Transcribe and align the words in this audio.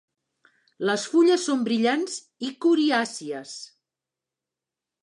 Les 0.89 1.03
fulles 1.11 1.45
són 1.49 1.61
brillants 1.67 2.17
i 2.49 2.51
coriàcies. 2.67 3.57